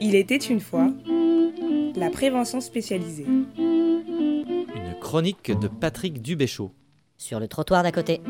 Il 0.00 0.14
était 0.14 0.36
une 0.36 0.60
fois 0.60 0.88
la 1.96 2.10
prévention 2.10 2.60
spécialisée. 2.60 3.26
Une 3.58 4.94
chronique 5.00 5.50
de 5.58 5.68
Patrick 5.68 6.22
Dubéchaud. 6.22 6.70
Sur 7.16 7.40
le 7.40 7.48
trottoir 7.48 7.82
d'à 7.82 7.90
côté. 7.92 8.20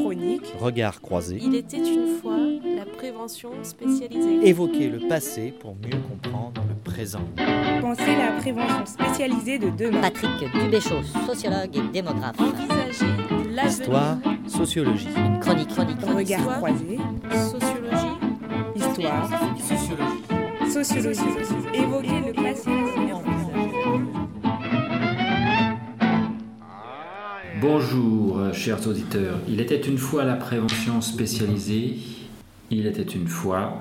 Chronique. 0.00 0.52
Regard 0.58 1.00
croisé. 1.02 1.38
Il 1.42 1.54
était 1.54 1.76
une 1.78 2.18
fois 2.20 2.38
la 2.76 2.86
prévention 2.86 3.50
spécialisée. 3.62 4.46
Évoquer 4.48 4.88
le 4.88 5.06
passé 5.08 5.52
pour 5.52 5.74
mieux 5.76 5.98
comprendre 6.08 6.62
le 6.68 6.74
présent. 6.82 7.20
Pensez 7.80 8.16
la 8.16 8.32
prévention 8.40 8.86
spécialisée 8.86 9.58
de 9.58 9.70
demain. 9.70 10.00
Patrick 10.00 10.30
Dubéchaud, 10.54 11.02
sociologue 11.26 11.76
et 11.76 11.92
démographe. 11.92 12.40
Envisager 12.40 13.06
l'avenir. 13.50 13.66
Histoire, 13.66 14.18
sociologie. 14.46 15.08
Une 15.16 15.38
chronique, 15.40 15.68
chronique, 15.68 15.98
chronique. 15.98 16.16
Regard 16.16 16.38
Histoire. 16.40 16.56
croisé. 16.58 16.98
Sociologie. 17.50 18.31
Histoire. 18.92 19.30
Sociologie. 20.70 21.20
Évoquer 21.72 22.20
le 22.26 22.32
passé. 22.34 22.70
Bonjour, 27.58 28.38
euh, 28.38 28.52
chers 28.52 28.86
auditeurs. 28.86 29.38
Il 29.48 29.62
était 29.62 29.80
une 29.80 29.96
fois 29.96 30.24
la 30.24 30.34
prévention 30.34 31.00
spécialisée. 31.00 31.96
Il 32.70 32.86
était 32.86 33.02
une 33.02 33.28
fois. 33.28 33.80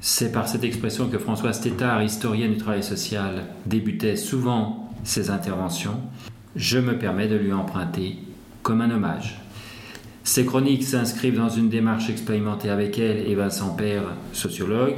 C'est 0.00 0.32
par 0.32 0.48
cette 0.48 0.64
expression 0.64 1.08
que 1.08 1.18
Françoise 1.18 1.60
Tétard, 1.60 2.02
historienne 2.02 2.52
du 2.52 2.58
travail 2.58 2.82
social, 2.82 3.44
débutait 3.66 4.16
souvent 4.16 4.90
ses 5.04 5.28
interventions. 5.28 6.00
Je 6.56 6.78
me 6.78 6.98
permets 6.98 7.28
de 7.28 7.36
lui 7.36 7.52
emprunter 7.52 8.16
comme 8.62 8.80
un 8.80 8.90
hommage. 8.90 9.38
Ces 10.30 10.44
chroniques 10.44 10.84
s'inscrivent 10.84 11.38
dans 11.38 11.48
une 11.48 11.68
démarche 11.68 12.08
expérimentée 12.08 12.70
avec 12.70 13.00
elle 13.00 13.28
et 13.28 13.34
Vincent 13.34 13.74
Père, 13.74 14.04
sociologue. 14.32 14.94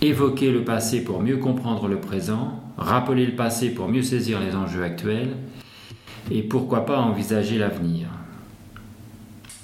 Évoquer 0.00 0.50
le 0.50 0.64
passé 0.64 1.04
pour 1.04 1.20
mieux 1.20 1.36
comprendre 1.36 1.86
le 1.86 2.00
présent, 2.00 2.58
rappeler 2.78 3.26
le 3.26 3.36
passé 3.36 3.68
pour 3.68 3.88
mieux 3.88 4.02
saisir 4.02 4.40
les 4.40 4.56
enjeux 4.56 4.82
actuels, 4.82 5.36
et 6.30 6.40
pourquoi 6.40 6.86
pas 6.86 6.98
envisager 6.98 7.58
l'avenir. 7.58 8.08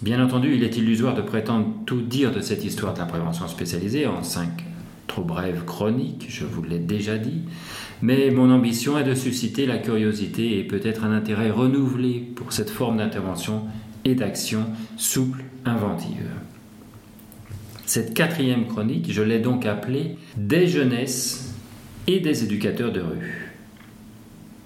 Bien 0.03 0.23
entendu, 0.23 0.55
il 0.55 0.63
est 0.63 0.77
illusoire 0.77 1.15
de 1.15 1.23
prétendre 1.23 1.67
tout 1.87 2.03
dire 2.03 2.31
de 2.31 2.43
cette 2.43 2.63
histoire 2.63 2.93
de 2.93 2.99
la 2.99 3.07
prévention 3.07 3.49
spécialisée 3.49 4.07
en 4.07 4.23
cinq 4.23 4.67
trop 5.07 5.23
brèves 5.23 5.65
chroniques, 5.65 6.27
je 6.29 6.45
vous 6.45 6.63
l'ai 6.63 6.79
déjà 6.79 7.17
dit, 7.17 7.41
mais 8.03 8.31
mon 8.31 8.51
ambition 8.51 8.99
est 8.99 9.05
de 9.05 9.15
susciter 9.15 9.65
la 9.65 9.79
curiosité 9.79 10.59
et 10.59 10.65
peut-être 10.65 11.05
un 11.05 11.13
intérêt 11.13 11.51
renouvelé 11.51 12.21
pour 12.35 12.53
cette 12.53 12.69
forme 12.69 12.99
d'intervention 12.99 13.63
et 14.05 14.15
d'action 14.15 14.67
souple, 14.97 15.43
inventive. 15.65 16.31
Cette 17.87 18.15
quatrième 18.15 18.67
chronique, 18.67 19.13
je 19.13 19.23
l'ai 19.23 19.39
donc 19.39 19.67
appelée 19.67 20.17
Des 20.37 20.67
jeunesses 20.67 21.55
et 22.07 22.21
des 22.21 22.45
éducateurs 22.45 22.93
de 22.93 23.01
rue. 23.01 23.53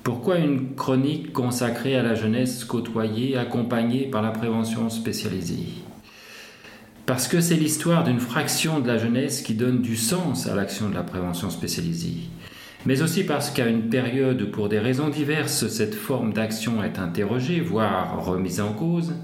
Pourquoi 0.02 0.38
une 0.38 0.74
chronique 0.74 1.32
consacrée 1.32 1.96
à 1.96 2.02
la 2.02 2.14
jeunesse 2.14 2.64
côtoyée, 2.64 3.36
accompagnée 3.36 4.06
par 4.06 4.22
la 4.22 4.30
prévention 4.30 4.88
spécialisée? 4.88 5.66
Parce 7.04 7.28
que 7.28 7.40
c'est 7.40 7.56
l'histoire 7.56 8.04
d'une 8.04 8.20
fraction 8.20 8.80
de 8.80 8.86
la 8.86 8.98
jeunesse 8.98 9.42
qui 9.42 9.54
donne 9.54 9.82
du 9.82 9.96
sens 9.96 10.46
à 10.46 10.54
l'action 10.54 10.88
de 10.88 10.94
la 10.94 11.02
prévention 11.02 11.50
spécialisée. 11.50 12.28
Mais 12.86 13.02
aussi 13.02 13.24
parce 13.24 13.50
qu'à 13.50 13.66
une 13.66 13.88
période 13.88 14.50
pour 14.50 14.68
des 14.68 14.78
raisons 14.78 15.08
diverses 15.08 15.66
cette 15.68 15.94
forme 15.94 16.32
d'action 16.32 16.82
est 16.82 16.98
interrogée, 16.98 17.60
voire 17.60 18.24
remise 18.24 18.60
en 18.60 18.72
cause, 18.72 19.14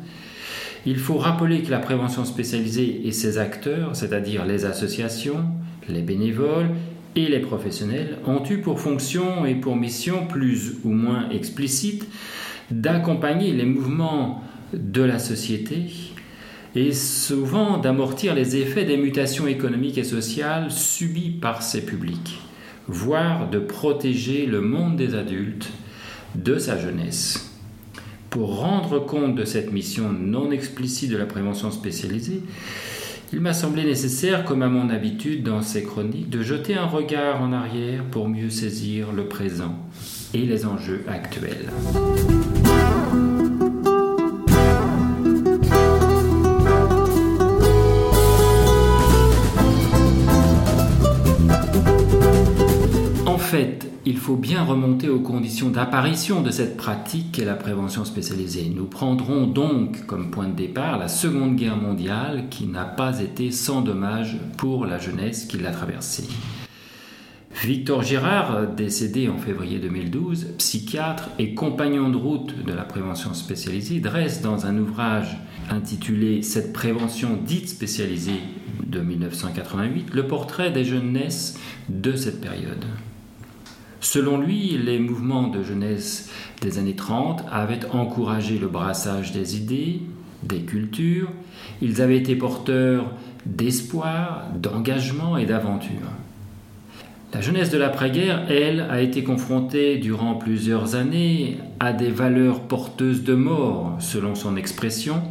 il 0.86 0.98
faut 0.98 1.16
rappeler 1.16 1.62
que 1.62 1.70
la 1.70 1.78
prévention 1.78 2.24
spécialisée 2.24 3.06
et 3.06 3.12
ses 3.12 3.38
acteurs, 3.38 3.96
c'est-à-dire 3.96 4.44
les 4.44 4.66
associations, 4.66 5.44
les 5.88 6.02
bénévoles 6.02 6.70
et 7.16 7.28
les 7.28 7.40
professionnels 7.40 8.18
ont 8.26 8.42
eu 8.44 8.58
pour 8.58 8.80
fonction 8.80 9.46
et 9.46 9.54
pour 9.54 9.76
mission 9.76 10.26
plus 10.26 10.74
ou 10.84 10.90
moins 10.90 11.30
explicite 11.30 12.06
d'accompagner 12.70 13.52
les 13.52 13.64
mouvements 13.64 14.42
de 14.72 15.02
la 15.02 15.18
société 15.18 15.86
et 16.74 16.92
souvent 16.92 17.78
d'amortir 17.78 18.34
les 18.34 18.56
effets 18.56 18.84
des 18.84 18.96
mutations 18.96 19.46
économiques 19.46 19.98
et 19.98 20.04
sociales 20.04 20.70
subies 20.70 21.30
par 21.30 21.62
ces 21.62 21.86
publics, 21.86 22.40
voire 22.88 23.48
de 23.48 23.58
protéger 23.58 24.46
le 24.46 24.60
monde 24.60 24.96
des 24.96 25.14
adultes 25.14 25.70
de 26.34 26.58
sa 26.58 26.78
jeunesse. 26.78 27.50
Pour 28.30 28.58
rendre 28.58 28.98
compte 28.98 29.36
de 29.36 29.44
cette 29.44 29.72
mission 29.72 30.10
non 30.12 30.50
explicite 30.50 31.10
de 31.10 31.16
la 31.16 31.26
prévention 31.26 31.70
spécialisée, 31.70 32.42
il 33.32 33.40
m'a 33.40 33.52
semblé 33.52 33.84
nécessaire, 33.84 34.44
comme 34.44 34.62
à 34.62 34.68
mon 34.68 34.90
habitude 34.90 35.42
dans 35.42 35.62
ces 35.62 35.82
chroniques, 35.82 36.30
de 36.30 36.42
jeter 36.42 36.74
un 36.74 36.86
regard 36.86 37.42
en 37.42 37.52
arrière 37.52 38.04
pour 38.04 38.28
mieux 38.28 38.50
saisir 38.50 39.12
le 39.12 39.26
présent 39.26 39.76
et 40.34 40.42
les 40.42 40.66
enjeux 40.66 41.04
actuels. 41.08 41.70
Faut 54.34 54.40
bien 54.40 54.64
remonter 54.64 55.08
aux 55.08 55.20
conditions 55.20 55.70
d'apparition 55.70 56.42
de 56.42 56.50
cette 56.50 56.76
pratique 56.76 57.30
qu'est 57.30 57.44
la 57.44 57.54
prévention 57.54 58.04
spécialisée. 58.04 58.68
Nous 58.68 58.86
prendrons 58.86 59.46
donc 59.46 60.06
comme 60.06 60.32
point 60.32 60.48
de 60.48 60.56
départ 60.56 60.98
la 60.98 61.06
Seconde 61.06 61.54
Guerre 61.54 61.76
mondiale 61.76 62.46
qui 62.50 62.66
n'a 62.66 62.84
pas 62.84 63.20
été 63.20 63.52
sans 63.52 63.80
dommage 63.80 64.36
pour 64.56 64.86
la 64.86 64.98
jeunesse 64.98 65.44
qui 65.44 65.58
l'a 65.58 65.70
traversée. 65.70 66.24
Victor 67.62 68.02
Girard, 68.02 68.74
décédé 68.74 69.28
en 69.28 69.38
février 69.38 69.78
2012, 69.78 70.54
psychiatre 70.58 71.30
et 71.38 71.54
compagnon 71.54 72.08
de 72.08 72.16
route 72.16 72.64
de 72.64 72.72
la 72.72 72.82
prévention 72.82 73.34
spécialisée, 73.34 74.00
dresse 74.00 74.42
dans 74.42 74.66
un 74.66 74.76
ouvrage 74.78 75.36
intitulé 75.70 76.42
Cette 76.42 76.72
prévention 76.72 77.38
dite 77.40 77.68
spécialisée 77.68 78.40
de 78.84 78.98
1988 78.98 80.12
le 80.12 80.26
portrait 80.26 80.72
des 80.72 80.84
jeunesses 80.84 81.56
de 81.88 82.16
cette 82.16 82.40
période. 82.40 82.84
Selon 84.04 84.36
lui, 84.38 84.76
les 84.76 84.98
mouvements 84.98 85.48
de 85.48 85.62
jeunesse 85.62 86.30
des 86.60 86.78
années 86.78 86.94
30 86.94 87.42
avaient 87.50 87.86
encouragé 87.90 88.58
le 88.58 88.68
brassage 88.68 89.32
des 89.32 89.56
idées, 89.56 90.02
des 90.42 90.60
cultures, 90.60 91.30
ils 91.80 92.02
avaient 92.02 92.18
été 92.18 92.36
porteurs 92.36 93.10
d'espoir, 93.46 94.44
d'engagement 94.56 95.38
et 95.38 95.46
d'aventure. 95.46 96.10
La 97.32 97.40
jeunesse 97.40 97.70
de 97.70 97.78
l'après-guerre, 97.78 98.44
elle, 98.50 98.82
a 98.90 99.00
été 99.00 99.24
confrontée 99.24 99.96
durant 99.96 100.34
plusieurs 100.34 100.96
années 100.96 101.56
à 101.80 101.94
des 101.94 102.10
valeurs 102.10 102.60
porteuses 102.60 103.24
de 103.24 103.34
mort, 103.34 103.96
selon 104.00 104.34
son 104.34 104.58
expression, 104.58 105.22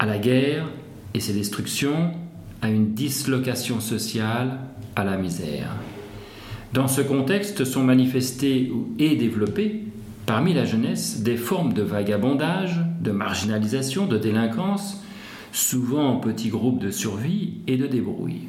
à 0.00 0.06
la 0.06 0.18
guerre 0.18 0.66
et 1.14 1.20
ses 1.20 1.32
destructions, 1.32 2.10
à 2.60 2.70
une 2.70 2.92
dislocation 2.94 3.78
sociale, 3.78 4.58
à 4.96 5.04
la 5.04 5.16
misère. 5.16 5.70
Dans 6.74 6.88
ce 6.88 7.00
contexte 7.00 7.64
sont 7.64 7.82
manifestées 7.82 8.70
et 8.98 9.16
développées, 9.16 9.84
parmi 10.26 10.52
la 10.52 10.66
jeunesse, 10.66 11.22
des 11.22 11.38
formes 11.38 11.72
de 11.72 11.82
vagabondage, 11.82 12.80
de 13.00 13.10
marginalisation, 13.10 14.06
de 14.06 14.18
délinquance, 14.18 15.02
souvent 15.50 16.10
en 16.10 16.16
petits 16.16 16.50
groupes 16.50 16.78
de 16.78 16.90
survie 16.90 17.54
et 17.66 17.78
de 17.78 17.86
débrouille. 17.86 18.48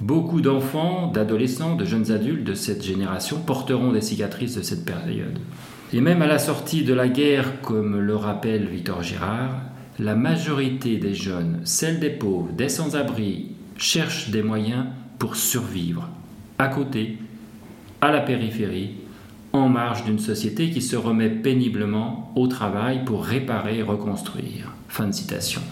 Beaucoup 0.00 0.40
d'enfants, 0.40 1.08
d'adolescents, 1.12 1.76
de 1.76 1.84
jeunes 1.84 2.10
adultes 2.10 2.44
de 2.44 2.54
cette 2.54 2.82
génération 2.82 3.38
porteront 3.40 3.92
des 3.92 4.00
cicatrices 4.00 4.56
de 4.56 4.62
cette 4.62 4.86
période. 4.86 5.38
Et 5.92 6.00
même 6.00 6.22
à 6.22 6.26
la 6.26 6.38
sortie 6.38 6.82
de 6.82 6.94
la 6.94 7.08
guerre, 7.08 7.60
comme 7.60 8.00
le 8.00 8.16
rappelle 8.16 8.66
Victor 8.66 9.02
Girard, 9.02 9.60
la 9.98 10.14
majorité 10.14 10.96
des 10.96 11.14
jeunes, 11.14 11.60
celle 11.64 12.00
des 12.00 12.10
pauvres, 12.10 12.52
des 12.52 12.70
sans-abri, 12.70 13.50
cherchent 13.76 14.30
des 14.30 14.42
moyens 14.42 14.86
pour 15.18 15.36
survivre, 15.36 16.08
à 16.58 16.68
côté, 16.68 17.18
à 18.04 18.12
la 18.12 18.20
périphérie, 18.20 18.90
en 19.52 19.68
marge 19.68 20.04
d'une 20.04 20.18
société 20.18 20.70
qui 20.70 20.82
se 20.82 20.96
remet 20.96 21.30
péniblement 21.30 22.32
au 22.36 22.48
travail 22.48 23.04
pour 23.04 23.24
réparer 23.24 23.78
et 23.78 23.82
reconstruire. 23.82 24.72
Fin 24.88 25.06
de 25.06 25.12
citation. 25.12 25.62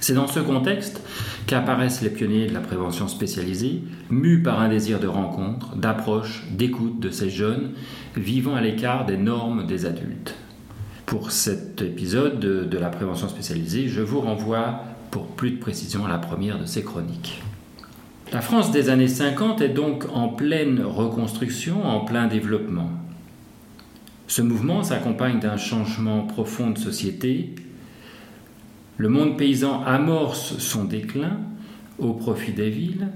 C'est 0.00 0.14
dans 0.14 0.26
ce 0.26 0.40
contexte 0.40 1.02
qu'apparaissent 1.46 2.02
les 2.02 2.10
pionniers 2.10 2.46
de 2.46 2.54
la 2.54 2.60
prévention 2.60 3.08
spécialisée, 3.08 3.82
mus 4.10 4.42
par 4.42 4.60
un 4.60 4.68
désir 4.68 5.00
de 5.00 5.06
rencontre, 5.06 5.76
d'approche, 5.76 6.44
d'écoute 6.50 7.00
de 7.00 7.10
ces 7.10 7.30
jeunes 7.30 7.72
vivant 8.16 8.54
à 8.54 8.60
l'écart 8.60 9.06
des 9.06 9.16
normes 9.16 9.66
des 9.66 9.86
adultes. 9.86 10.34
Pour 11.06 11.30
cet 11.30 11.82
épisode 11.82 12.38
de, 12.38 12.64
de 12.64 12.78
la 12.78 12.88
prévention 12.88 13.28
spécialisée, 13.28 13.88
je 13.88 14.00
vous 14.00 14.20
renvoie 14.20 14.84
pour 15.10 15.26
plus 15.26 15.52
de 15.52 15.58
précision 15.58 16.06
à 16.06 16.08
la 16.08 16.18
première 16.18 16.58
de 16.58 16.66
ces 16.66 16.82
chroniques. 16.82 17.42
La 18.30 18.42
France 18.42 18.70
des 18.72 18.90
années 18.90 19.08
50 19.08 19.62
est 19.62 19.70
donc 19.70 20.04
en 20.12 20.28
pleine 20.28 20.82
reconstruction, 20.82 21.86
en 21.86 22.00
plein 22.00 22.26
développement. 22.26 22.90
Ce 24.26 24.42
mouvement 24.42 24.82
s'accompagne 24.82 25.40
d'un 25.40 25.56
changement 25.56 26.26
profond 26.26 26.70
de 26.70 26.78
société. 26.78 27.54
Le 28.98 29.08
monde 29.08 29.38
paysan 29.38 29.82
amorce 29.82 30.58
son 30.58 30.84
déclin 30.84 31.38
au 31.98 32.12
profit 32.12 32.52
des 32.52 32.68
villes. 32.68 33.08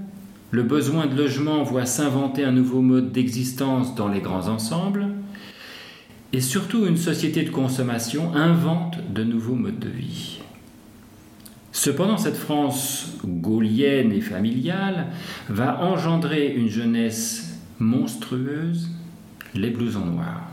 Le 0.49 0.63
besoin 0.63 1.05
de 1.05 1.15
logement 1.15 1.61
voit 1.61 1.85
s'inventer 1.85 2.43
un 2.43 2.51
nouveau 2.51 2.81
mode 2.81 3.11
d'existence 3.11 3.93
dans 3.93 4.07
les 4.07 4.21
grands 4.21 4.47
ensembles. 4.47 5.09
Et 6.31 6.41
surtout, 6.41 6.87
une 6.87 6.97
société 6.97 7.43
de 7.43 7.51
consommation 7.51 8.33
invente 8.33 8.97
de 9.13 9.23
nouveaux 9.23 9.55
modes 9.55 9.77
de 9.77 9.89
vie. 9.89 10.42
Cependant, 11.73 12.17
cette 12.17 12.37
France 12.37 13.17
gaulienne 13.25 14.11
et 14.11 14.21
familiale 14.21 15.07
va 15.49 15.81
engendrer 15.81 16.53
une 16.55 16.69
jeunesse 16.69 17.59
monstrueuse, 17.79 18.91
les 19.55 19.71
blousons 19.71 20.05
noirs. 20.05 20.51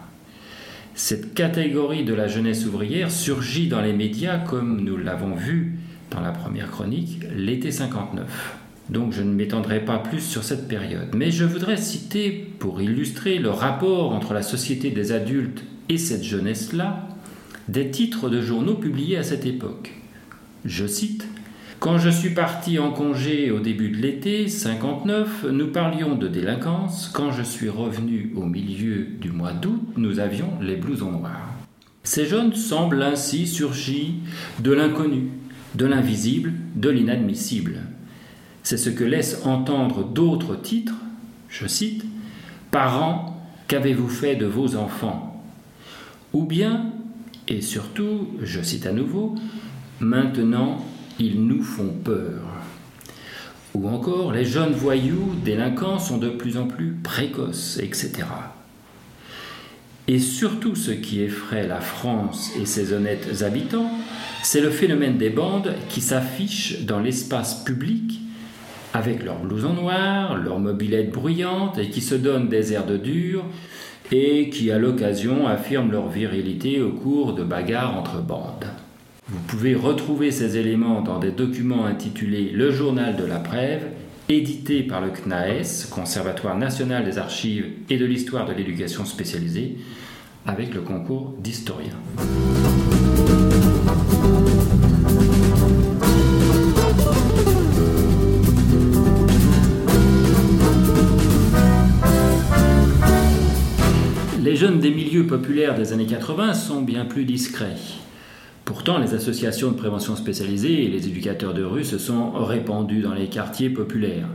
Cette 0.94 1.34
catégorie 1.34 2.04
de 2.04 2.14
la 2.14 2.26
jeunesse 2.26 2.64
ouvrière 2.64 3.10
surgit 3.10 3.68
dans 3.68 3.82
les 3.82 3.92
médias 3.92 4.38
comme 4.38 4.80
nous 4.80 4.96
l'avons 4.96 5.34
vu 5.34 5.78
dans 6.10 6.20
la 6.20 6.32
première 6.32 6.70
chronique 6.70 7.20
l'été 7.36 7.70
59. 7.70 8.56
Donc 8.88 9.12
je 9.12 9.22
ne 9.22 9.32
m'étendrai 9.32 9.84
pas 9.84 9.98
plus 9.98 10.20
sur 10.20 10.42
cette 10.42 10.68
période. 10.68 11.14
Mais 11.14 11.30
je 11.30 11.44
voudrais 11.44 11.76
citer, 11.76 12.30
pour 12.58 12.80
illustrer 12.80 13.38
le 13.38 13.50
rapport 13.50 14.12
entre 14.12 14.32
la 14.32 14.42
société 14.42 14.90
des 14.90 15.12
adultes 15.12 15.64
et 15.90 15.98
cette 15.98 16.24
jeunesse-là, 16.24 17.08
des 17.68 17.90
titres 17.90 18.30
de 18.30 18.40
journaux 18.40 18.74
publiés 18.74 19.18
à 19.18 19.22
cette 19.22 19.44
époque. 19.44 19.99
Je 20.66 20.86
cite 20.86 21.26
Quand 21.78 21.96
je 21.96 22.10
suis 22.10 22.30
parti 22.30 22.78
en 22.78 22.92
congé 22.92 23.50
au 23.50 23.60
début 23.60 23.88
de 23.88 23.96
l'été 23.96 24.46
59, 24.46 25.46
nous 25.50 25.68
parlions 25.68 26.16
de 26.16 26.28
délinquance. 26.28 27.10
Quand 27.14 27.32
je 27.32 27.42
suis 27.42 27.70
revenu 27.70 28.34
au 28.36 28.44
milieu 28.44 29.06
du 29.20 29.30
mois 29.30 29.52
d'août, 29.52 29.80
nous 29.96 30.18
avions 30.18 30.50
les 30.60 30.76
blousons 30.76 31.12
noirs. 31.12 31.48
Ces 32.02 32.26
jeunes 32.26 32.52
semblent 32.54 33.02
ainsi 33.02 33.46
surgir 33.46 34.08
de 34.58 34.72
l'inconnu, 34.72 35.30
de 35.76 35.86
l'invisible, 35.86 36.52
de 36.74 36.90
l'inadmissible. 36.90 37.78
C'est 38.62 38.76
ce 38.76 38.90
que 38.90 39.04
laissent 39.04 39.46
entendre 39.46 40.04
d'autres 40.04 40.56
titres, 40.56 40.96
je 41.48 41.66
cite, 41.66 42.04
Parents, 42.70 43.42
qu'avez-vous 43.66 44.08
fait 44.08 44.36
de 44.36 44.46
vos 44.46 44.76
enfants? 44.76 45.42
Ou 46.34 46.44
bien, 46.44 46.92
et 47.48 47.62
surtout, 47.62 48.28
je 48.42 48.60
cite 48.60 48.86
à 48.86 48.92
nouveau, 48.92 49.34
Maintenant, 50.00 50.82
ils 51.18 51.46
nous 51.46 51.62
font 51.62 51.92
peur. 52.02 52.40
Ou 53.74 53.86
encore, 53.86 54.32
les 54.32 54.46
jeunes 54.46 54.72
voyous, 54.72 55.34
délinquants 55.44 55.98
sont 55.98 56.16
de 56.16 56.30
plus 56.30 56.56
en 56.56 56.66
plus 56.66 56.96
précoces, 57.02 57.78
etc. 57.82 58.24
Et 60.08 60.18
surtout, 60.18 60.74
ce 60.74 60.90
qui 60.90 61.20
effraie 61.20 61.68
la 61.68 61.82
France 61.82 62.50
et 62.58 62.64
ses 62.64 62.94
honnêtes 62.94 63.42
habitants, 63.42 63.90
c'est 64.42 64.62
le 64.62 64.70
phénomène 64.70 65.18
des 65.18 65.28
bandes 65.28 65.74
qui 65.90 66.00
s'affichent 66.00 66.80
dans 66.86 67.00
l'espace 67.00 67.62
public 67.62 68.20
avec 68.94 69.22
leurs 69.22 69.40
blousons 69.40 69.74
noirs, 69.74 70.38
leurs 70.38 70.58
mobilettes 70.60 71.12
bruyantes 71.12 71.76
et 71.76 71.90
qui 71.90 72.00
se 72.00 72.14
donnent 72.14 72.48
des 72.48 72.72
airs 72.72 72.86
de 72.86 72.96
dur 72.96 73.44
et 74.10 74.48
qui 74.48 74.70
à 74.70 74.78
l'occasion 74.78 75.46
affirment 75.46 75.92
leur 75.92 76.08
virilité 76.08 76.80
au 76.80 76.90
cours 76.90 77.34
de 77.34 77.44
bagarres 77.44 77.98
entre 77.98 78.22
bandes. 78.22 78.66
Vous 79.32 79.38
pouvez 79.46 79.76
retrouver 79.76 80.32
ces 80.32 80.56
éléments 80.56 81.02
dans 81.02 81.20
des 81.20 81.30
documents 81.30 81.84
intitulés 81.84 82.50
Le 82.52 82.72
journal 82.72 83.14
de 83.14 83.22
la 83.22 83.38
Prève, 83.38 83.84
édité 84.28 84.82
par 84.82 85.00
le 85.00 85.10
CNAES, 85.10 85.86
Conservatoire 85.88 86.58
national 86.58 87.04
des 87.04 87.16
archives 87.16 87.66
et 87.88 87.96
de 87.96 88.04
l'histoire 88.04 88.44
de 88.44 88.52
l'éducation 88.52 89.04
spécialisée, 89.04 89.76
avec 90.46 90.74
le 90.74 90.80
concours 90.80 91.32
d'historien. 91.38 91.92
Les 104.42 104.56
jeunes 104.56 104.80
des 104.80 104.90
milieux 104.90 105.28
populaires 105.28 105.76
des 105.76 105.92
années 105.92 106.06
80 106.06 106.54
sont 106.54 106.82
bien 106.82 107.04
plus 107.04 107.24
discrets. 107.24 107.76
Pourtant, 108.70 108.98
les 108.98 109.14
associations 109.14 109.72
de 109.72 109.76
prévention 109.76 110.14
spécialisées 110.14 110.84
et 110.84 110.88
les 110.88 111.08
éducateurs 111.08 111.54
de 111.54 111.64
rue 111.64 111.82
se 111.82 111.98
sont 111.98 112.30
répandus 112.30 113.00
dans 113.00 113.14
les 113.14 113.26
quartiers 113.26 113.68
populaires. 113.68 114.28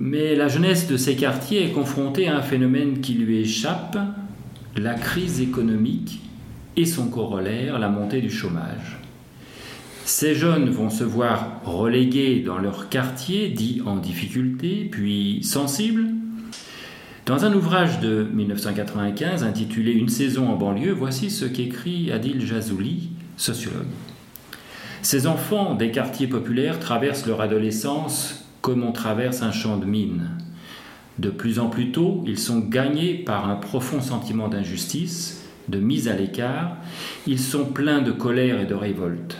Mais 0.00 0.34
la 0.34 0.48
jeunesse 0.48 0.88
de 0.88 0.96
ces 0.96 1.14
quartiers 1.14 1.62
est 1.62 1.70
confrontée 1.70 2.26
à 2.26 2.36
un 2.36 2.42
phénomène 2.42 3.00
qui 3.00 3.12
lui 3.12 3.38
échappe, 3.38 3.96
la 4.76 4.94
crise 4.94 5.40
économique 5.40 6.18
et 6.76 6.86
son 6.86 7.06
corollaire, 7.06 7.78
la 7.78 7.88
montée 7.88 8.20
du 8.20 8.30
chômage. 8.30 8.98
Ces 10.04 10.34
jeunes 10.34 10.68
vont 10.68 10.90
se 10.90 11.04
voir 11.04 11.60
relégués 11.64 12.40
dans 12.40 12.58
leur 12.58 12.88
quartier, 12.88 13.48
dit 13.48 13.80
en 13.86 13.94
difficulté, 13.94 14.88
puis 14.90 15.38
sensibles, 15.44 16.08
dans 17.26 17.44
un 17.44 17.52
ouvrage 17.52 17.98
de 17.98 18.22
1995 18.22 19.42
intitulé 19.42 19.90
Une 19.90 20.08
saison 20.08 20.48
en 20.48 20.54
banlieue, 20.54 20.92
voici 20.92 21.28
ce 21.28 21.44
qu'écrit 21.44 22.12
Adil 22.12 22.46
Jazouli, 22.46 23.10
sociologue. 23.36 23.82
Ces 25.02 25.26
enfants 25.26 25.74
des 25.74 25.90
quartiers 25.90 26.28
populaires 26.28 26.78
traversent 26.78 27.26
leur 27.26 27.40
adolescence 27.40 28.44
comme 28.60 28.84
on 28.84 28.92
traverse 28.92 29.42
un 29.42 29.50
champ 29.50 29.76
de 29.76 29.86
mine. 29.86 30.30
De 31.18 31.30
plus 31.30 31.58
en 31.58 31.68
plus 31.68 31.90
tôt, 31.90 32.22
ils 32.28 32.38
sont 32.38 32.60
gagnés 32.60 33.14
par 33.14 33.50
un 33.50 33.56
profond 33.56 34.00
sentiment 34.00 34.46
d'injustice, 34.46 35.44
de 35.68 35.80
mise 35.80 36.06
à 36.06 36.14
l'écart, 36.14 36.76
ils 37.26 37.40
sont 37.40 37.64
pleins 37.64 38.02
de 38.02 38.12
colère 38.12 38.60
et 38.60 38.66
de 38.66 38.74
révolte. 38.74 39.36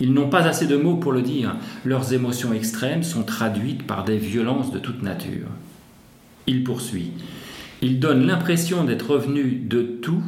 Ils 0.00 0.12
n'ont 0.12 0.30
pas 0.30 0.42
assez 0.42 0.66
de 0.66 0.76
mots 0.76 0.96
pour 0.96 1.12
le 1.12 1.22
dire, 1.22 1.54
leurs 1.84 2.12
émotions 2.12 2.52
extrêmes 2.52 3.04
sont 3.04 3.22
traduites 3.22 3.86
par 3.86 4.02
des 4.02 4.18
violences 4.18 4.72
de 4.72 4.80
toute 4.80 5.02
nature. 5.02 5.46
Il 6.46 6.64
poursuit. 6.64 7.12
Ils 7.82 8.00
donnent 8.00 8.26
l'impression 8.26 8.84
d'être 8.84 9.10
revenus 9.10 9.68
de 9.68 9.82
tout 9.82 10.22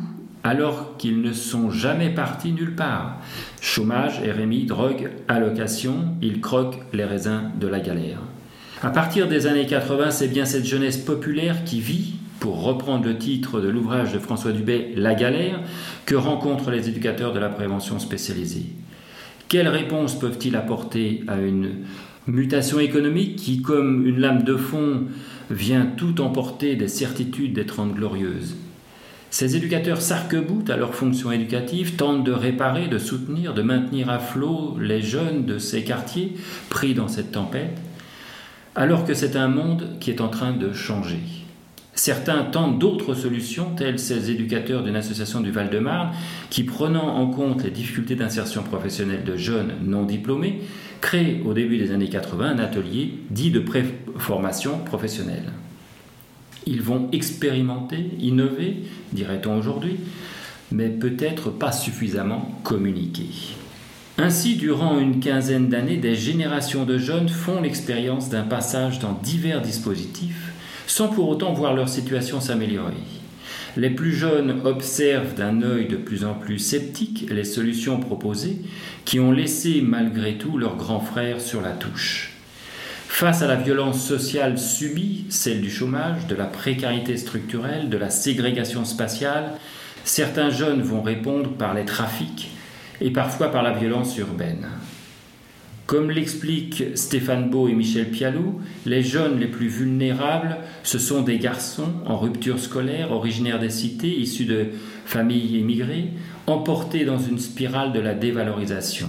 alors 0.44 0.96
qu'ils 0.96 1.22
ne 1.22 1.32
sont 1.32 1.70
jamais 1.70 2.10
partis 2.10 2.52
nulle 2.52 2.76
part. 2.76 3.20
Chômage, 3.60 4.20
RMI, 4.20 4.64
drogue, 4.66 5.10
allocation, 5.26 6.14
ils 6.22 6.40
croquent 6.40 6.78
les 6.92 7.04
raisins 7.04 7.50
de 7.60 7.66
la 7.66 7.80
galère. 7.80 8.20
À 8.82 8.90
partir 8.90 9.26
des 9.26 9.46
années 9.46 9.66
80, 9.66 10.10
c'est 10.10 10.28
bien 10.28 10.44
cette 10.44 10.66
jeunesse 10.66 10.98
populaire 10.98 11.64
qui 11.64 11.80
vit, 11.80 12.14
pour 12.38 12.62
reprendre 12.62 13.06
le 13.06 13.16
titre 13.16 13.60
de 13.60 13.68
l'ouvrage 13.68 14.12
de 14.12 14.18
François 14.18 14.52
Dubé, 14.52 14.92
La 14.94 15.14
galère, 15.14 15.60
que 16.04 16.14
rencontrent 16.14 16.70
les 16.70 16.88
éducateurs 16.88 17.32
de 17.32 17.38
la 17.38 17.48
prévention 17.48 17.98
spécialisée. 17.98 18.66
Quelles 19.48 19.68
réponses 19.68 20.18
peuvent-ils 20.18 20.54
apporter 20.54 21.24
à 21.26 21.38
une 21.38 21.70
mutation 22.26 22.78
économique 22.78 23.36
qui, 23.36 23.62
comme 23.62 24.06
une 24.06 24.20
lame 24.20 24.42
de 24.42 24.56
fond, 24.56 25.04
vient 25.50 25.86
tout 25.86 26.20
emporter 26.20 26.76
des 26.76 26.88
certitudes 26.88 27.52
des 27.52 27.66
Trente 27.66 27.94
Glorieuses. 27.94 28.56
Ces 29.30 29.56
éducateurs 29.56 30.00
s'arc-boutent 30.00 30.70
à 30.70 30.76
leur 30.76 30.94
fonction 30.94 31.32
éducative, 31.32 31.96
tentent 31.96 32.24
de 32.24 32.32
réparer, 32.32 32.88
de 32.88 32.98
soutenir, 32.98 33.54
de 33.54 33.62
maintenir 33.62 34.08
à 34.08 34.18
flot 34.18 34.76
les 34.80 35.02
jeunes 35.02 35.44
de 35.44 35.58
ces 35.58 35.84
quartiers 35.84 36.34
pris 36.70 36.94
dans 36.94 37.08
cette 37.08 37.32
tempête, 37.32 37.78
alors 38.74 39.04
que 39.04 39.14
c'est 39.14 39.36
un 39.36 39.48
monde 39.48 39.98
qui 40.00 40.10
est 40.10 40.20
en 40.20 40.28
train 40.28 40.52
de 40.52 40.72
changer. 40.72 41.20
Certains 41.94 42.44
tentent 42.44 42.78
d'autres 42.78 43.14
solutions, 43.14 43.70
tels 43.74 43.98
ces 43.98 44.30
éducateurs 44.30 44.82
d'une 44.82 44.96
association 44.96 45.40
du 45.40 45.50
Val-de-Marne, 45.50 46.10
qui, 46.50 46.62
prenant 46.62 47.16
en 47.16 47.26
compte 47.28 47.64
les 47.64 47.70
difficultés 47.70 48.14
d'insertion 48.16 48.62
professionnelle 48.62 49.24
de 49.24 49.36
jeunes 49.36 49.72
non 49.82 50.04
diplômés, 50.04 50.60
créent 51.00 51.40
au 51.44 51.54
début 51.54 51.78
des 51.78 51.92
années 51.92 52.08
80 52.08 52.56
un 52.56 52.58
atelier 52.58 53.14
dit 53.30 53.50
de 53.50 53.60
préformation 53.60 54.78
professionnelle. 54.78 55.52
Ils 56.66 56.82
vont 56.82 57.08
expérimenter, 57.12 58.10
innover, 58.20 58.78
dirait-on 59.12 59.56
aujourd'hui, 59.56 59.96
mais 60.72 60.88
peut-être 60.88 61.50
pas 61.50 61.72
suffisamment 61.72 62.58
communiquer. 62.64 63.28
Ainsi, 64.18 64.56
durant 64.56 64.98
une 64.98 65.20
quinzaine 65.20 65.68
d'années, 65.68 65.98
des 65.98 66.16
générations 66.16 66.84
de 66.84 66.98
jeunes 66.98 67.28
font 67.28 67.60
l'expérience 67.60 68.30
d'un 68.30 68.42
passage 68.42 68.98
dans 68.98 69.12
divers 69.12 69.60
dispositifs 69.60 70.52
sans 70.86 71.08
pour 71.08 71.28
autant 71.28 71.52
voir 71.52 71.74
leur 71.74 71.88
situation 71.88 72.40
s'améliorer. 72.40 72.94
Les 73.76 73.90
plus 73.90 74.14
jeunes 74.14 74.62
observent 74.64 75.34
d'un 75.34 75.60
œil 75.60 75.86
de 75.86 75.96
plus 75.96 76.24
en 76.24 76.32
plus 76.32 76.58
sceptique 76.58 77.26
les 77.30 77.44
solutions 77.44 78.00
proposées 78.00 78.56
qui 79.04 79.20
ont 79.20 79.32
laissé 79.32 79.82
malgré 79.82 80.38
tout 80.38 80.56
leurs 80.56 80.76
grands 80.76 81.00
frères 81.00 81.42
sur 81.42 81.60
la 81.60 81.72
touche. 81.72 82.32
Face 83.06 83.42
à 83.42 83.46
la 83.46 83.56
violence 83.56 84.02
sociale 84.02 84.58
subie, 84.58 85.26
celle 85.28 85.60
du 85.60 85.70
chômage, 85.70 86.26
de 86.26 86.34
la 86.34 86.46
précarité 86.46 87.18
structurelle, 87.18 87.90
de 87.90 87.98
la 87.98 88.08
ségrégation 88.08 88.86
spatiale, 88.86 89.52
certains 90.04 90.50
jeunes 90.50 90.80
vont 90.80 91.02
répondre 91.02 91.50
par 91.50 91.74
les 91.74 91.84
trafics 91.84 92.50
et 93.02 93.10
parfois 93.10 93.50
par 93.50 93.62
la 93.62 93.72
violence 93.72 94.16
urbaine. 94.16 94.68
Comme 95.86 96.10
l'expliquent 96.10 96.96
Stéphane 96.96 97.48
Beau 97.48 97.68
et 97.68 97.72
Michel 97.72 98.10
Pialou, 98.10 98.60
les 98.86 99.04
jeunes 99.04 99.38
les 99.38 99.46
plus 99.46 99.68
vulnérables, 99.68 100.56
ce 100.82 100.98
sont 100.98 101.22
des 101.22 101.38
garçons 101.38 101.92
en 102.06 102.18
rupture 102.18 102.58
scolaire, 102.58 103.12
originaires 103.12 103.60
des 103.60 103.70
cités, 103.70 104.18
issus 104.18 104.46
de 104.46 104.66
familles 105.04 105.58
émigrées, 105.58 106.08
emportés 106.48 107.04
dans 107.04 107.20
une 107.20 107.38
spirale 107.38 107.92
de 107.92 108.00
la 108.00 108.14
dévalorisation. 108.14 109.08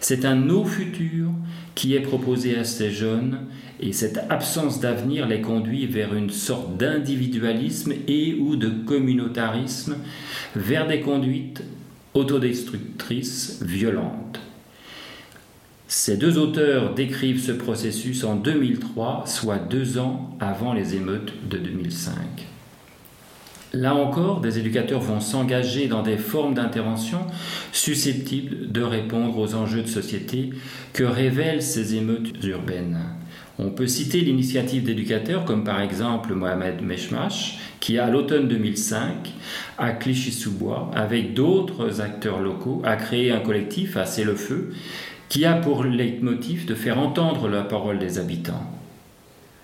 C'est 0.00 0.24
un 0.24 0.50
eau 0.50 0.64
futur 0.64 1.30
qui 1.76 1.94
est 1.94 2.00
proposé 2.00 2.58
à 2.58 2.64
ces 2.64 2.90
jeunes 2.90 3.38
et 3.78 3.92
cette 3.92 4.18
absence 4.28 4.80
d'avenir 4.80 5.28
les 5.28 5.40
conduit 5.40 5.86
vers 5.86 6.16
une 6.16 6.30
sorte 6.30 6.76
d'individualisme 6.76 7.92
et 8.08 8.34
ou 8.34 8.56
de 8.56 8.70
communautarisme, 8.70 9.94
vers 10.56 10.88
des 10.88 11.00
conduites 11.00 11.62
autodestructrices 12.14 13.62
violentes. 13.62 14.40
Ces 15.94 16.16
deux 16.16 16.38
auteurs 16.38 16.94
décrivent 16.94 17.38
ce 17.38 17.52
processus 17.52 18.24
en 18.24 18.36
2003, 18.36 19.24
soit 19.26 19.58
deux 19.58 19.98
ans 19.98 20.34
avant 20.40 20.72
les 20.72 20.94
émeutes 20.94 21.34
de 21.50 21.58
2005. 21.58 22.14
Là 23.74 23.94
encore, 23.94 24.40
des 24.40 24.58
éducateurs 24.58 25.00
vont 25.00 25.20
s'engager 25.20 25.88
dans 25.88 26.02
des 26.02 26.16
formes 26.16 26.54
d'intervention 26.54 27.18
susceptibles 27.72 28.72
de 28.72 28.80
répondre 28.80 29.36
aux 29.36 29.54
enjeux 29.54 29.82
de 29.82 29.86
société 29.86 30.48
que 30.94 31.04
révèlent 31.04 31.62
ces 31.62 31.94
émeutes 31.94 32.42
urbaines. 32.42 33.00
On 33.58 33.68
peut 33.68 33.86
citer 33.86 34.22
l'initiative 34.22 34.84
d'éducateurs 34.84 35.44
comme 35.44 35.62
par 35.62 35.82
exemple 35.82 36.32
Mohamed 36.32 36.80
Meshmash, 36.80 37.58
qui 37.80 37.98
à 37.98 38.08
l'automne 38.08 38.48
2005, 38.48 39.30
à 39.76 39.90
Clichy-sous-Bois, 39.90 40.90
avec 40.94 41.34
d'autres 41.34 42.00
acteurs 42.00 42.40
locaux, 42.40 42.80
a 42.82 42.96
créé 42.96 43.30
un 43.30 43.40
collectif, 43.40 43.96
assez 43.96 44.24
le 44.24 44.36
feu, 44.36 44.70
qui 45.32 45.46
a 45.46 45.54
pour 45.54 45.82
leitmotiv 45.82 46.66
de 46.66 46.74
faire 46.74 46.98
entendre 46.98 47.48
la 47.48 47.62
parole 47.62 47.98
des 47.98 48.18
habitants. 48.18 48.66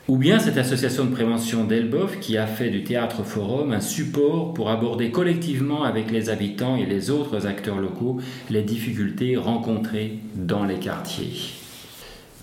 Ou 0.09 0.17
bien 0.17 0.39
cette 0.39 0.57
association 0.57 1.05
de 1.05 1.11
prévention 1.11 1.65
d'Elboff 1.65 2.19
qui 2.21 2.39
a 2.39 2.47
fait 2.47 2.71
du 2.71 2.85
théâtre 2.85 3.23
forum 3.23 3.73
un 3.73 3.83
support 3.83 4.55
pour 4.55 4.71
aborder 4.71 5.11
collectivement 5.11 5.85
avec 5.85 6.11
les 6.11 6.31
habitants 6.31 6.77
et 6.77 6.87
les 6.87 7.11
autres 7.11 7.47
acteurs 7.47 7.81
locaux 7.81 8.19
les 8.49 8.63
difficultés 8.63 9.37
rencontrées 9.37 10.21
dans 10.37 10.65
les 10.65 10.77
quartiers. 10.77 11.35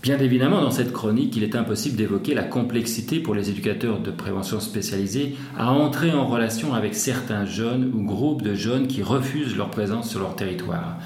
Bien 0.04 0.20
évidemment, 0.20 0.62
dans 0.62 0.70
cette 0.70 0.94
chronique, 0.94 1.36
il 1.36 1.42
est 1.42 1.56
impossible 1.56 1.98
d'évoquer 1.98 2.36
la 2.36 2.44
complexité 2.44 3.20
pour 3.20 3.34
les 3.34 3.50
éducateurs 3.50 4.02
de 4.02 4.12
prévention 4.12 4.60
spécialisés 4.60 5.34
à 5.58 5.72
entrer 5.72 6.12
en 6.12 6.28
relation 6.28 6.76
avec 6.76 6.94
certains 6.94 7.46
jeunes 7.46 7.92
ou 7.92 8.04
groupes 8.04 8.44
de 8.44 8.54
jeunes 8.54 8.86
qui 8.86 9.02
refusent 9.02 9.58
leur 9.58 9.72
présence 9.72 10.12
sur 10.12 10.20
leur 10.20 10.36
territoire. 10.36 11.00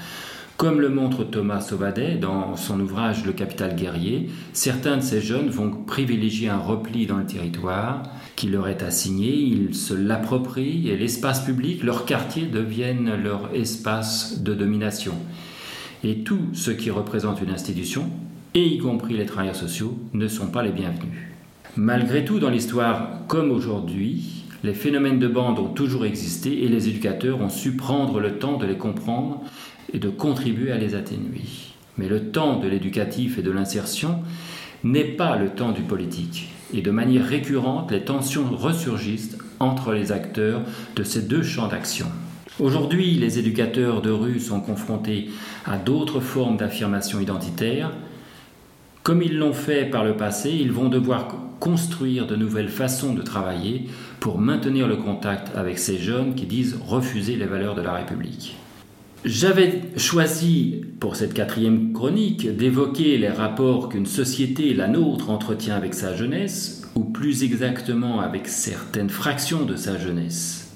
Comme 0.60 0.82
le 0.82 0.90
montre 0.90 1.24
Thomas 1.24 1.62
Sauvadet 1.62 2.16
dans 2.16 2.54
son 2.54 2.80
ouvrage 2.80 3.24
Le 3.24 3.32
capital 3.32 3.74
guerrier, 3.74 4.28
certains 4.52 4.98
de 4.98 5.02
ces 5.02 5.22
jeunes 5.22 5.48
vont 5.48 5.70
privilégier 5.70 6.50
un 6.50 6.58
repli 6.58 7.06
dans 7.06 7.16
le 7.16 7.24
territoire 7.24 8.02
qui 8.36 8.46
leur 8.48 8.68
est 8.68 8.82
assigné, 8.82 9.32
ils 9.32 9.74
se 9.74 9.94
l'approprient 9.94 10.90
et 10.90 10.98
l'espace 10.98 11.46
public, 11.46 11.82
leur 11.82 12.04
quartier 12.04 12.44
deviennent 12.44 13.22
leur 13.22 13.54
espace 13.54 14.42
de 14.42 14.52
domination. 14.52 15.14
Et 16.04 16.24
tout 16.24 16.50
ce 16.52 16.70
qui 16.70 16.90
représente 16.90 17.40
une 17.40 17.52
institution, 17.52 18.10
et 18.52 18.62
y 18.62 18.76
compris 18.76 19.16
les 19.16 19.24
travailleurs 19.24 19.56
sociaux, 19.56 19.96
ne 20.12 20.28
sont 20.28 20.48
pas 20.48 20.62
les 20.62 20.72
bienvenus. 20.72 21.22
Malgré 21.76 22.22
tout, 22.22 22.38
dans 22.38 22.50
l'histoire 22.50 23.26
comme 23.28 23.50
aujourd'hui, 23.50 24.44
les 24.62 24.74
phénomènes 24.74 25.18
de 25.18 25.28
bande 25.28 25.58
ont 25.58 25.72
toujours 25.72 26.04
existé 26.04 26.64
et 26.64 26.68
les 26.68 26.88
éducateurs 26.88 27.40
ont 27.40 27.48
su 27.48 27.76
prendre 27.76 28.20
le 28.20 28.38
temps 28.38 28.58
de 28.58 28.66
les 28.66 28.76
comprendre 28.76 29.42
et 29.92 29.98
de 29.98 30.08
contribuer 30.08 30.72
à 30.72 30.78
les 30.78 30.94
atténuer. 30.94 31.42
Mais 31.98 32.08
le 32.08 32.30
temps 32.30 32.58
de 32.58 32.68
l'éducatif 32.68 33.38
et 33.38 33.42
de 33.42 33.50
l'insertion 33.50 34.20
n'est 34.84 35.04
pas 35.04 35.36
le 35.36 35.50
temps 35.50 35.72
du 35.72 35.82
politique. 35.82 36.50
Et 36.72 36.82
de 36.82 36.90
manière 36.90 37.26
récurrente, 37.26 37.90
les 37.90 38.04
tensions 38.04 38.48
ressurgissent 38.50 39.36
entre 39.58 39.92
les 39.92 40.12
acteurs 40.12 40.62
de 40.96 41.02
ces 41.02 41.22
deux 41.22 41.42
champs 41.42 41.68
d'action. 41.68 42.06
Aujourd'hui, 42.58 43.14
les 43.14 43.38
éducateurs 43.38 44.02
de 44.02 44.10
rue 44.10 44.38
sont 44.38 44.60
confrontés 44.60 45.30
à 45.66 45.76
d'autres 45.76 46.20
formes 46.20 46.56
d'affirmation 46.56 47.20
identitaire. 47.20 47.90
Comme 49.02 49.22
ils 49.22 49.36
l'ont 49.36 49.54
fait 49.54 49.86
par 49.86 50.04
le 50.04 50.16
passé, 50.16 50.50
ils 50.50 50.72
vont 50.72 50.88
devoir 50.88 51.28
construire 51.58 52.26
de 52.26 52.36
nouvelles 52.36 52.68
façons 52.68 53.14
de 53.14 53.22
travailler 53.22 53.86
pour 54.20 54.38
maintenir 54.38 54.88
le 54.88 54.96
contact 54.96 55.56
avec 55.56 55.78
ces 55.78 55.98
jeunes 55.98 56.34
qui 56.34 56.46
disent 56.46 56.78
refuser 56.86 57.36
les 57.36 57.46
valeurs 57.46 57.74
de 57.74 57.82
la 57.82 57.94
République. 57.94 58.56
J'avais 59.26 59.82
choisi 59.98 60.80
pour 60.98 61.14
cette 61.14 61.34
quatrième 61.34 61.92
chronique 61.92 62.56
d'évoquer 62.56 63.18
les 63.18 63.28
rapports 63.28 63.90
qu'une 63.90 64.06
société, 64.06 64.72
la 64.72 64.88
nôtre, 64.88 65.28
entretient 65.28 65.76
avec 65.76 65.92
sa 65.92 66.16
jeunesse, 66.16 66.88
ou 66.94 67.04
plus 67.04 67.42
exactement 67.42 68.20
avec 68.20 68.48
certaines 68.48 69.10
fractions 69.10 69.66
de 69.66 69.76
sa 69.76 69.98
jeunesse. 69.98 70.74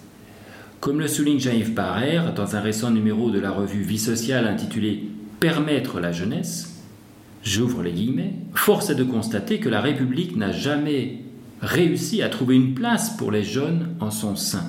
Comme 0.80 1.00
le 1.00 1.08
souligne 1.08 1.40
Jean-Yves 1.40 1.72
dans 1.72 2.54
un 2.54 2.60
récent 2.60 2.90
numéro 2.90 3.30
de 3.30 3.40
la 3.40 3.50
revue 3.50 3.80
Vie 3.80 3.98
sociale 3.98 4.46
intitulé 4.46 5.04
Permettre 5.40 5.98
la 5.98 6.12
jeunesse, 6.12 6.82
j'ouvre 7.42 7.82
les 7.82 7.92
guillemets, 7.92 8.34
force 8.54 8.90
est 8.90 8.94
de 8.94 9.04
constater 9.04 9.58
que 9.58 9.70
la 9.70 9.80
République 9.80 10.36
n'a 10.36 10.52
jamais 10.52 11.20
réussi 11.62 12.20
à 12.20 12.28
trouver 12.28 12.56
une 12.56 12.74
place 12.74 13.16
pour 13.16 13.32
les 13.32 13.42
jeunes 13.42 13.94
en 14.00 14.10
son 14.10 14.36
sein. 14.36 14.64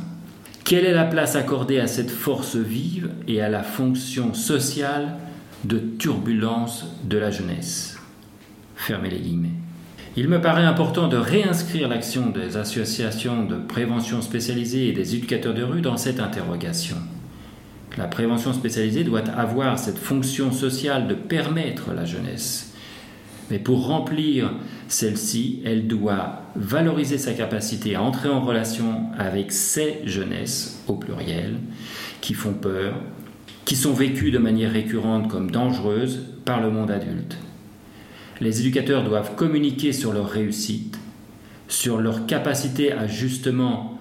Quelle 0.65 0.85
est 0.85 0.93
la 0.93 1.05
place 1.05 1.35
accordée 1.35 1.79
à 1.79 1.85
cette 1.85 2.09
force 2.09 2.55
vive 2.55 3.11
et 3.27 3.39
à 3.39 3.49
la 3.49 3.61
fonction 3.61 4.33
sociale 4.33 5.15
de 5.63 5.77
turbulence 5.77 6.87
de 7.03 7.19
la 7.19 7.29
jeunesse? 7.29 7.99
Fermez 8.75 9.11
les 9.11 9.19
guillemets. 9.19 9.53
Il 10.17 10.27
me 10.27 10.41
paraît 10.41 10.63
important 10.63 11.07
de 11.07 11.17
réinscrire 11.17 11.87
l'action 11.87 12.31
des 12.31 12.57
associations 12.57 13.45
de 13.45 13.57
prévention 13.57 14.23
spécialisées 14.23 14.87
et 14.87 14.93
des 14.93 15.13
éducateurs 15.13 15.53
de 15.53 15.61
rue 15.61 15.81
dans 15.81 15.97
cette 15.97 16.19
interrogation. 16.19 16.97
La 17.95 18.07
prévention 18.07 18.51
spécialisée 18.51 19.03
doit 19.03 19.19
avoir 19.19 19.77
cette 19.77 19.99
fonction 19.99 20.51
sociale 20.51 21.07
de 21.07 21.13
permettre 21.13 21.93
la 21.93 22.05
jeunesse. 22.05 22.74
Mais 23.51 23.59
pour 23.59 23.85
remplir 23.87 24.53
celle-ci, 24.87 25.61
elle 25.65 25.87
doit 25.87 26.41
valoriser 26.55 27.17
sa 27.17 27.33
capacité 27.33 27.95
à 27.95 28.01
entrer 28.01 28.29
en 28.29 28.41
relation 28.41 29.03
avec 29.17 29.51
ces 29.51 29.99
jeunesses, 30.05 30.83
au 30.87 30.95
pluriel, 30.95 31.59
qui 32.21 32.33
font 32.33 32.53
peur, 32.53 32.95
qui 33.65 33.75
sont 33.75 33.93
vécues 33.93 34.31
de 34.31 34.37
manière 34.37 34.71
récurrente 34.71 35.29
comme 35.29 35.51
dangereuses 35.51 36.21
par 36.43 36.61
le 36.61 36.71
monde 36.71 36.91
adulte. 36.91 37.37
Les 38.41 38.59
éducateurs 38.59 39.03
doivent 39.03 39.35
communiquer 39.35 39.93
sur 39.93 40.11
leur 40.11 40.27
réussite, 40.27 40.99
sur 41.67 41.97
leur 41.97 42.25
capacité 42.25 42.91
à 42.91 43.07
justement 43.07 43.99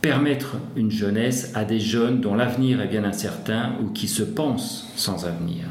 permettre 0.00 0.56
une 0.76 0.90
jeunesse 0.90 1.52
à 1.54 1.64
des 1.64 1.80
jeunes 1.80 2.20
dont 2.20 2.34
l'avenir 2.34 2.80
est 2.80 2.88
bien 2.88 3.04
incertain 3.04 3.72
ou 3.82 3.90
qui 3.90 4.08
se 4.08 4.22
pensent 4.22 4.90
sans 4.96 5.26
avenir. 5.26 5.64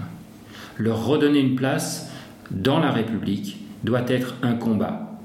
Leur 0.77 1.05
redonner 1.05 1.39
une 1.39 1.55
place 1.55 2.08
dans 2.51 2.79
la 2.79 2.91
République 2.91 3.57
doit 3.83 4.07
être 4.07 4.35
un 4.41 4.53
combat. 4.53 5.19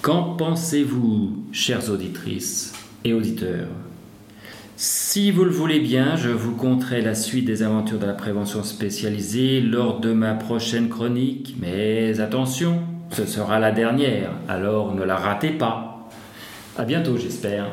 Qu'en 0.00 0.34
pensez-vous, 0.34 1.44
chères 1.52 1.90
auditrices 1.90 2.72
et 3.04 3.12
auditeurs? 3.12 3.68
Si 4.76 5.30
vous 5.30 5.44
le 5.44 5.50
voulez 5.50 5.78
bien, 5.78 6.16
je 6.16 6.30
vous 6.30 6.56
conterai 6.56 7.02
la 7.02 7.14
suite 7.14 7.44
des 7.44 7.62
aventures 7.62 8.00
de 8.00 8.06
la 8.06 8.14
prévention 8.14 8.64
spécialisée 8.64 9.60
lors 9.60 10.00
de 10.00 10.12
ma 10.12 10.34
prochaine 10.34 10.88
chronique, 10.88 11.54
mais 11.60 12.18
attention, 12.18 12.80
ce 13.10 13.26
sera 13.26 13.60
la 13.60 13.70
dernière, 13.70 14.30
alors 14.48 14.94
ne 14.94 15.04
la 15.04 15.16
ratez 15.16 15.50
pas. 15.50 16.08
À 16.76 16.84
bientôt, 16.84 17.16
j'espère. 17.16 17.66